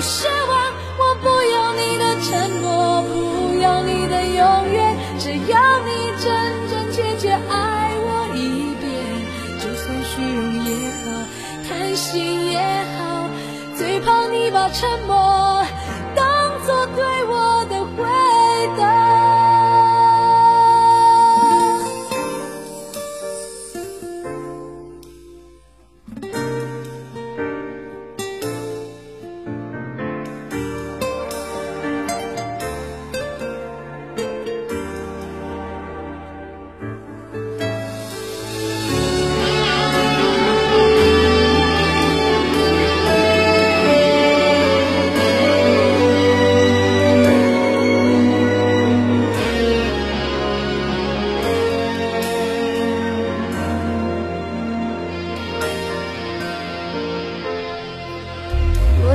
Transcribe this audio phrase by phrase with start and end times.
[0.00, 0.72] 不奢望。
[0.96, 6.24] 我不要你的承诺，不要你的永远，只要你真
[6.70, 8.88] 真切切爱我一遍，
[9.60, 10.70] 就算虚荣也
[11.04, 11.04] 好，
[11.68, 12.58] 贪心也
[12.96, 13.28] 好，
[13.76, 15.62] 最怕你把沉默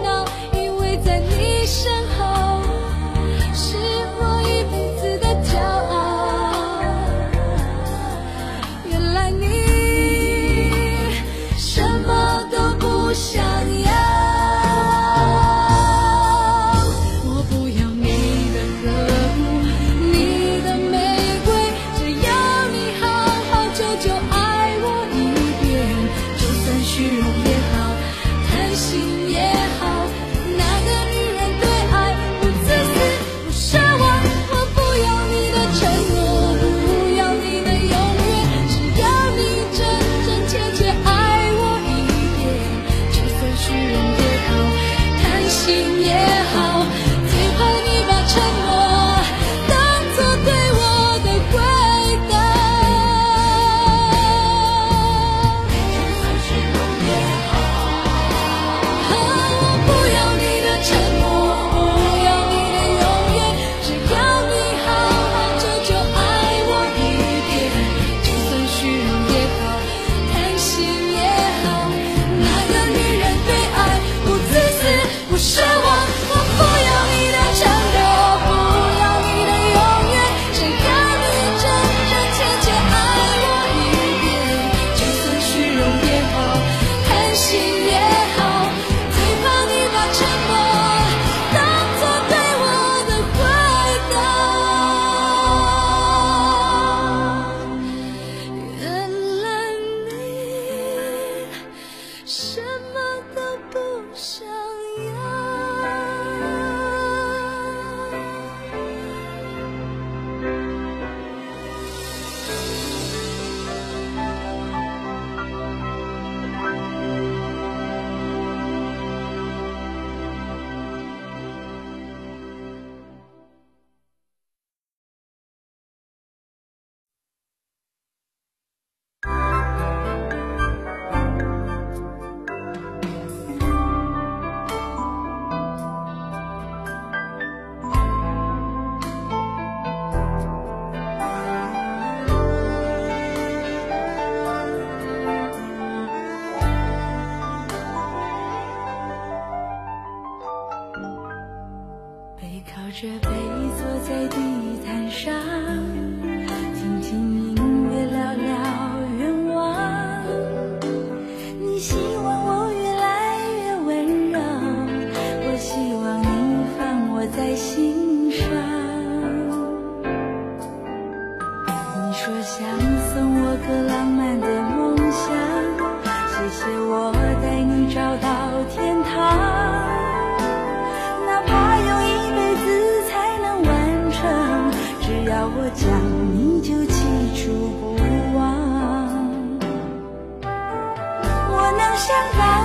[192.01, 192.60] 相伴。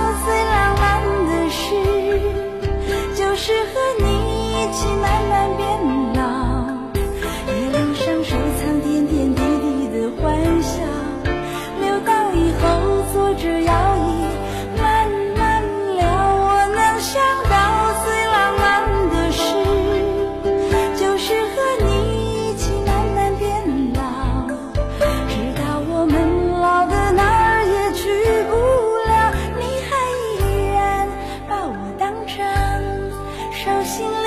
[33.87, 34.26] 心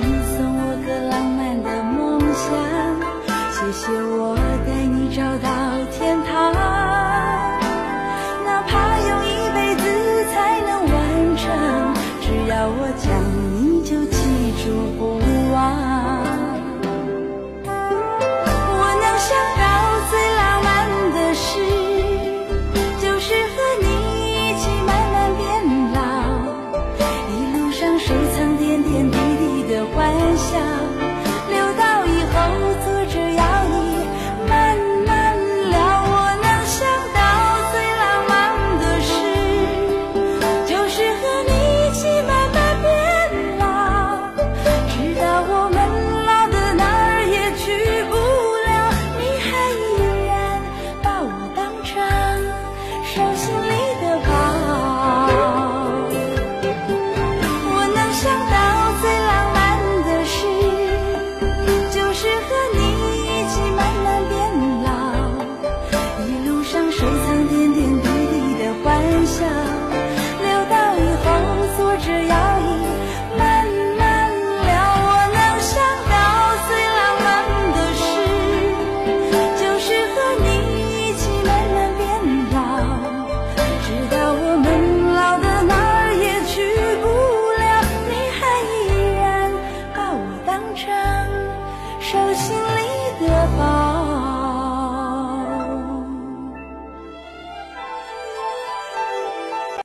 [0.00, 2.48] 你送我个浪漫的梦想。
[3.52, 4.36] 谢谢我
[4.66, 5.48] 带你找到
[5.92, 6.59] 天堂。